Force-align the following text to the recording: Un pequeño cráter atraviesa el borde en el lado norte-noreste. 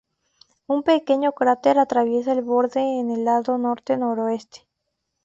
Un 0.73 0.81
pequeño 0.81 1.31
cráter 1.31 1.77
atraviesa 1.77 2.31
el 2.31 2.41
borde 2.41 2.79
en 2.99 3.11
el 3.11 3.23
lado 3.23 3.59
norte-noreste. 3.59 4.67